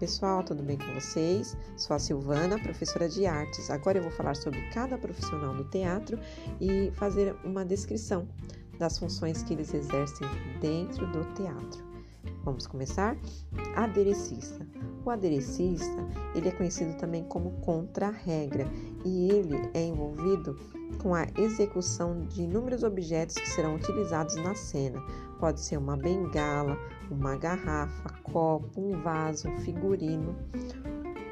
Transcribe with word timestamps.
pessoal, 0.00 0.42
tudo 0.42 0.62
bem 0.62 0.78
com 0.78 0.94
vocês? 0.94 1.54
Sou 1.76 1.94
a 1.94 1.98
Silvana, 1.98 2.58
professora 2.58 3.06
de 3.06 3.26
artes. 3.26 3.70
Agora 3.70 3.98
eu 3.98 4.02
vou 4.02 4.10
falar 4.10 4.34
sobre 4.34 4.58
cada 4.70 4.96
profissional 4.96 5.54
do 5.54 5.64
teatro 5.64 6.18
e 6.58 6.90
fazer 6.92 7.36
uma 7.44 7.66
descrição 7.66 8.26
das 8.78 8.98
funções 8.98 9.42
que 9.42 9.52
eles 9.52 9.74
exercem 9.74 10.26
dentro 10.58 11.06
do 11.08 11.22
teatro. 11.34 11.84
Vamos 12.42 12.66
começar? 12.66 13.14
Aderecista. 13.76 14.66
O 15.04 15.10
aderecista, 15.10 16.08
ele 16.34 16.48
é 16.48 16.52
conhecido 16.52 16.96
também 16.96 17.22
como 17.24 17.50
contra-regra 17.60 18.66
e 19.04 19.30
ele 19.30 19.54
é 19.74 19.84
envolvido 19.84 20.58
com 20.98 21.14
a 21.14 21.26
execução 21.36 22.24
de 22.26 22.42
inúmeros 22.42 22.82
objetos 22.82 23.36
que 23.36 23.48
serão 23.48 23.76
utilizados 23.76 24.36
na 24.36 24.54
cena. 24.54 25.00
Pode 25.38 25.60
ser 25.60 25.78
uma 25.78 25.96
bengala, 25.96 26.76
uma 27.10 27.36
garrafa, 27.36 28.10
copo, 28.22 28.80
um 28.80 29.00
vaso, 29.02 29.48
um 29.48 29.58
figurino, 29.60 30.36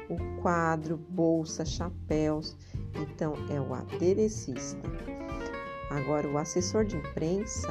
o 0.09 0.41
quadro, 0.41 0.97
bolsa, 0.97 1.63
chapéus. 1.63 2.57
Então 2.95 3.33
é 3.49 3.61
o 3.61 3.73
aderecista. 3.73 4.89
Agora 5.91 6.27
o 6.27 6.37
assessor 6.37 6.85
de 6.85 6.97
imprensa, 6.97 7.67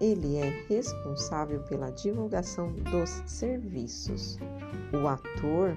ele 0.00 0.36
é 0.36 0.64
responsável 0.68 1.60
pela 1.64 1.90
divulgação 1.90 2.72
dos 2.72 3.22
serviços. 3.26 4.38
O 4.92 5.08
ator, 5.08 5.76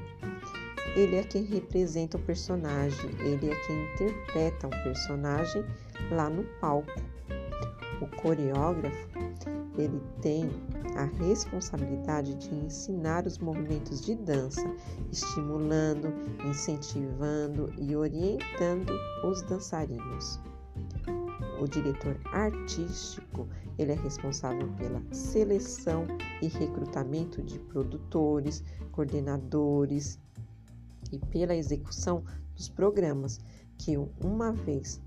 ele 0.98 1.16
é 1.16 1.24
quem 1.24 1.44
representa 1.44 2.18
o 2.18 2.20
personagem, 2.20 3.12
ele 3.20 3.52
é 3.52 3.56
quem 3.68 3.84
interpreta 3.94 4.66
o 4.66 4.72
personagem 4.72 5.64
lá 6.10 6.28
no 6.28 6.44
palco. 6.60 6.90
O 8.02 8.08
coreógrafo, 8.20 9.08
ele 9.78 10.02
tem 10.23 10.50
a 10.96 11.03
responsabilidade 11.23 12.34
de 12.34 12.50
ensinar 12.56 13.28
os 13.28 13.38
movimentos 13.38 14.02
de 14.02 14.16
dança, 14.16 14.68
estimulando, 15.12 16.12
incentivando 16.50 17.72
e 17.78 17.95
orientando 17.95 18.92
os 19.23 19.44
dançarinos. 19.44 20.40
O 21.62 21.68
diretor 21.68 22.20
artístico, 22.34 23.48
ele 23.78 23.92
é 23.92 23.95
responsável 23.95 24.68
pela 24.80 25.03
seleção 25.12 26.08
e 26.42 26.48
recrutamento 26.48 27.44
de 27.44 27.59
produtores, 27.59 28.64
coordenadores 28.92 30.20
e 31.11 31.19
pela 31.19 31.55
execução 31.55 32.23
dos 32.55 32.69
programas 32.69 33.39
que, 33.77 33.97
uma 33.97 34.52
vez 34.52 35.00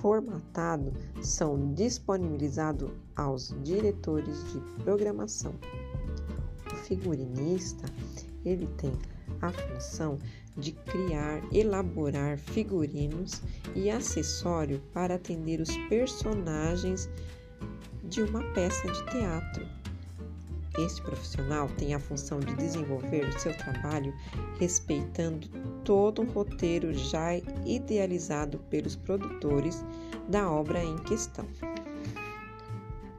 formatado, 0.00 0.92
são 1.20 1.72
disponibilizados 1.74 2.90
aos 3.16 3.54
diretores 3.62 4.44
de 4.52 4.60
programação. 4.84 5.54
O 6.72 6.76
figurinista, 6.76 7.84
ele 8.44 8.66
tem 8.78 8.92
a 9.40 9.52
função 9.52 10.18
de 10.56 10.72
criar, 10.72 11.42
elaborar 11.52 12.38
figurinos 12.38 13.42
e 13.74 13.90
acessório 13.90 14.80
para 14.92 15.14
atender 15.14 15.60
os 15.60 15.76
personagens 15.88 17.08
de 18.04 18.22
uma 18.22 18.42
peça 18.52 18.86
de 18.90 19.04
teatro. 19.06 19.81
Este 20.78 21.02
profissional 21.02 21.68
tem 21.76 21.94
a 21.94 22.00
função 22.00 22.40
de 22.40 22.54
desenvolver 22.54 23.28
o 23.28 23.38
seu 23.38 23.56
trabalho 23.56 24.14
respeitando 24.58 25.48
todo 25.84 26.22
um 26.22 26.26
roteiro 26.26 26.94
já 26.94 27.36
idealizado 27.66 28.58
pelos 28.70 28.96
produtores 28.96 29.84
da 30.28 30.50
obra 30.50 30.82
em 30.82 30.96
questão. 30.98 31.46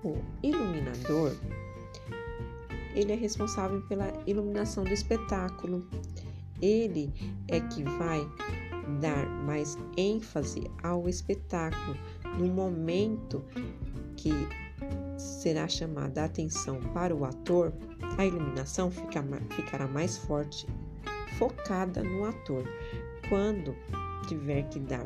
O 0.04 0.18
iluminador 0.42 1.34
ele 2.96 3.12
é 3.12 3.16
responsável 3.16 3.82
pela 3.82 4.12
iluminação 4.26 4.84
do 4.84 4.94
espetáculo. 4.94 5.86
Ele 6.62 7.12
é 7.48 7.60
que 7.60 7.84
vai 7.84 8.28
dar 9.02 9.28
mais 9.46 9.78
ênfase 9.98 10.70
ao 10.82 11.10
espetáculo 11.10 11.98
no 12.38 12.48
momento 12.48 13.44
que 14.16 14.32
será 15.44 15.68
chamada 15.68 16.22
a 16.22 16.26
atenção 16.26 16.80
para 16.94 17.14
o 17.14 17.26
ator, 17.26 17.74
a 18.18 18.26
iluminação 18.26 18.90
fica, 18.90 19.22
ficará 19.50 19.86
mais 19.86 20.18
forte, 20.20 20.66
focada 21.38 22.02
no 22.02 22.24
ator. 22.24 22.64
Quando 23.28 23.76
tiver 24.26 24.64
que 24.70 24.80
dar 24.80 25.06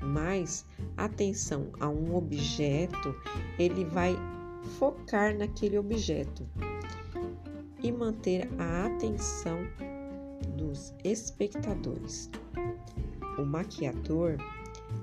mais 0.00 0.64
atenção 0.96 1.68
a 1.78 1.90
um 1.90 2.16
objeto, 2.16 3.14
ele 3.58 3.84
vai 3.84 4.16
focar 4.78 5.36
naquele 5.36 5.76
objeto 5.76 6.48
e 7.82 7.92
manter 7.92 8.48
a 8.58 8.86
atenção 8.86 9.58
dos 10.56 10.94
espectadores. 11.04 12.30
O 13.38 13.44
maquiador, 13.44 14.38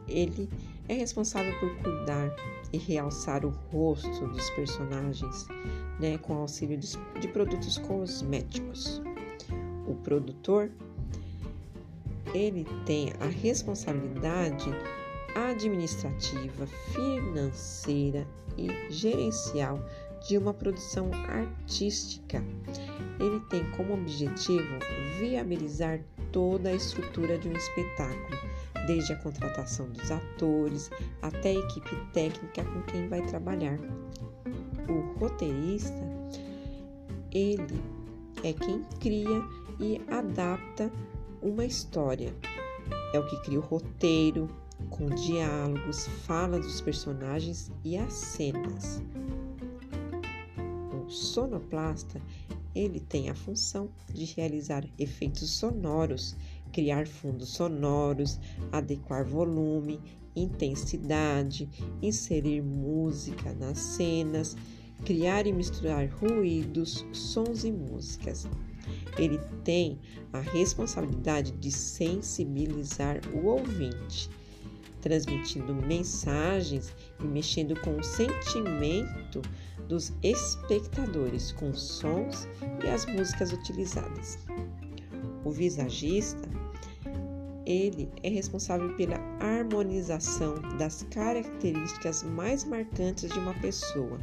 ele 0.07 0.50
é 0.90 0.95
responsável 0.95 1.53
por 1.59 1.75
cuidar 1.84 2.34
e 2.73 2.78
realçar 2.78 3.45
o 3.45 3.50
rosto 3.72 4.28
dos 4.28 4.50
personagens, 4.50 5.47
né, 6.00 6.17
com 6.17 6.34
auxílio 6.34 6.78
de, 6.78 6.97
de 7.22 7.28
produtos 7.28 7.78
cosméticos. 7.78 9.01
O 9.88 9.94
produtor, 9.95 10.72
ele 12.34 12.66
tem 12.85 13.13
a 13.19 13.28
responsabilidade 13.28 14.69
administrativa, 15.35 16.67
financeira 16.94 18.28
e 18.57 18.91
gerencial 18.91 19.79
de 20.28 20.38
uma 20.38 20.53
produção 20.53 21.11
artística. 21.28 22.44
Ele 23.19 23.40
tem 23.50 23.69
como 23.72 23.94
objetivo 23.94 24.79
viabilizar 25.19 26.00
toda 26.31 26.69
a 26.69 26.73
estrutura 26.73 27.38
de 27.38 27.47
um 27.50 27.53
espetáculo, 27.53 28.38
desde 28.86 29.14
a 29.14 29.16
contratação 29.18 29.90
dos 29.90 30.12
atores 30.12 30.90
até 31.22 31.50
a 31.52 31.60
equipe 31.60 31.96
técnica 32.14 32.64
com 32.64 32.82
quem 32.84 33.08
vai 33.08 33.22
trabalhar. 33.26 33.80
O 34.90 35.20
roteirista, 35.20 35.94
ele 37.32 37.82
é 38.44 38.54
quem 38.54 38.84
cria 39.00 39.42
e 39.80 40.02
adapta 40.10 40.92
uma 41.42 41.66
história. 41.66 42.34
É 43.14 43.20
o 43.20 43.28
que 43.28 43.42
cria 43.44 43.60
o 43.60 43.64
roteiro, 43.64 44.50
com 44.90 45.08
diálogos, 45.08 46.08
fala 46.26 46.60
dos 46.60 46.82
personagens 46.82 47.72
e 47.84 47.98
as 47.98 48.14
cenas 48.14 49.02
sonoplasta, 51.14 52.22
ele 52.76 53.00
tem 53.00 53.30
a 53.30 53.36
função 53.36 53.90
de 54.12 54.26
realizar 54.26 54.84
efeitos 54.98 55.50
sonoros, 55.52 56.36
criar 56.73 57.07
fundos 57.07 57.50
sonoros, 57.50 58.39
adequar 58.72 59.23
volume, 59.23 60.01
intensidade, 60.35 61.69
inserir 62.01 62.61
música 62.61 63.53
nas 63.53 63.78
cenas, 63.78 64.57
criar 65.06 65.45
e 65.45 65.53
misturar 65.53 66.07
ruídos, 66.07 67.06
sons 67.13 67.63
e 67.63 67.72
músicas. 67.72 68.47
Ele 69.17 69.39
tem 69.63 70.00
a 70.34 70.39
responsabilidade 70.39 71.51
de 71.51 71.72
sensibilizar 71.72 73.22
o 73.34 73.45
ouvinte, 73.45 74.29
transmitindo 75.01 75.75
mensagens 75.75 76.94
e 77.19 77.25
mexendo 77.25 77.79
com 77.81 77.97
o 77.97 78.03
sentimento 78.03 79.41
dos 79.88 80.13
espectadores 80.23 81.51
com 81.51 81.73
sons 81.73 82.47
e 82.84 82.88
as 82.88 83.05
músicas 83.05 83.51
utilizadas. 83.51 84.40
O 85.44 85.51
visagista, 85.51 86.50
ele 87.66 88.09
é 88.22 88.29
responsável 88.29 88.94
pela 88.96 89.18
harmonização 89.40 90.56
das 90.78 91.03
características 91.12 92.24
mais 92.24 92.63
marcantes 92.63 93.29
de 93.31 93.40
uma 93.40 93.53
pessoa, 93.55 94.20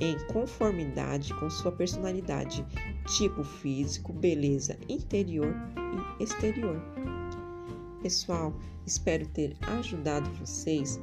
em 0.00 0.18
conformidade 0.26 1.32
com 1.34 1.48
sua 1.48 1.72
personalidade, 1.72 2.64
tipo 3.16 3.42
físico, 3.42 4.12
beleza 4.12 4.76
interior 4.88 5.54
e 6.18 6.22
exterior. 6.22 6.80
Pessoal, 8.02 8.54
espero 8.86 9.26
ter 9.28 9.56
ajudado 9.62 10.30
vocês 10.34 11.00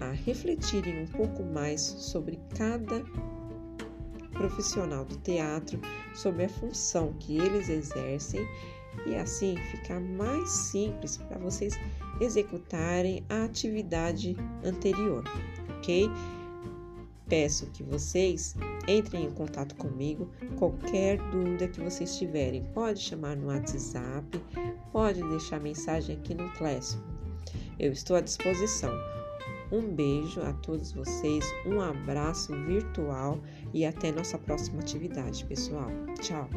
a 0.00 0.12
refletirem 0.12 1.02
um 1.02 1.06
pouco 1.06 1.42
mais 1.42 1.80
sobre 1.80 2.38
cada 2.56 3.02
profissional 4.32 5.04
do 5.04 5.16
teatro, 5.16 5.80
sobre 6.14 6.44
a 6.44 6.48
função 6.48 7.12
que 7.14 7.38
eles 7.38 7.68
exercem 7.68 8.46
e 9.06 9.14
assim 9.16 9.56
ficar 9.70 10.00
mais 10.00 10.48
simples 10.50 11.16
para 11.16 11.38
vocês 11.38 11.78
executarem 12.20 13.24
a 13.28 13.44
atividade 13.44 14.36
anterior, 14.64 15.24
ok? 15.78 16.10
Peço 17.28 17.66
que 17.66 17.82
vocês 17.82 18.56
entrem 18.88 19.26
em 19.26 19.30
contato 19.30 19.74
comigo. 19.76 20.30
Qualquer 20.56 21.18
dúvida 21.30 21.68
que 21.68 21.80
vocês 21.80 22.16
tiverem, 22.16 22.64
pode 22.72 23.00
chamar 23.00 23.36
no 23.36 23.48
WhatsApp, 23.48 24.26
pode 24.90 25.22
deixar 25.28 25.60
mensagem 25.60 26.16
aqui 26.16 26.34
no 26.34 26.50
Classroom. 26.52 27.02
Eu 27.78 27.92
estou 27.92 28.16
à 28.16 28.20
disposição. 28.20 28.92
Um 29.70 29.94
beijo 29.94 30.40
a 30.40 30.54
todos 30.54 30.92
vocês, 30.92 31.44
um 31.66 31.78
abraço 31.82 32.54
virtual 32.64 33.38
e 33.74 33.84
até 33.84 34.10
nossa 34.10 34.38
próxima 34.38 34.80
atividade, 34.80 35.44
pessoal. 35.44 35.90
Tchau! 36.22 36.48